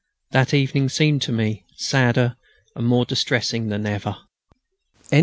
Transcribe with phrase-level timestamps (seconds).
[0.31, 2.35] That evening seemed to me sadder
[2.75, 4.15] and more distressing than ever....
[5.13, 5.19] III.